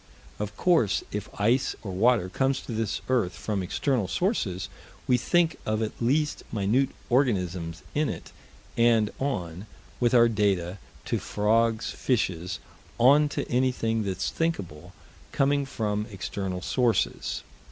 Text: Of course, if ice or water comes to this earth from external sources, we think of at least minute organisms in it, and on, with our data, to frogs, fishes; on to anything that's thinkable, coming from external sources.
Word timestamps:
Of 0.39 0.57
course, 0.57 1.03
if 1.11 1.29
ice 1.39 1.75
or 1.83 1.91
water 1.91 2.27
comes 2.27 2.59
to 2.61 2.71
this 2.71 3.01
earth 3.07 3.33
from 3.33 3.61
external 3.61 4.07
sources, 4.07 4.67
we 5.05 5.15
think 5.15 5.57
of 5.63 5.83
at 5.83 5.91
least 6.01 6.43
minute 6.51 6.89
organisms 7.07 7.83
in 7.93 8.09
it, 8.09 8.31
and 8.75 9.11
on, 9.19 9.67
with 9.99 10.15
our 10.15 10.27
data, 10.27 10.79
to 11.05 11.19
frogs, 11.19 11.91
fishes; 11.91 12.57
on 12.97 13.29
to 13.29 13.47
anything 13.47 14.01
that's 14.01 14.31
thinkable, 14.31 14.93
coming 15.31 15.67
from 15.67 16.07
external 16.09 16.63
sources. 16.63 17.43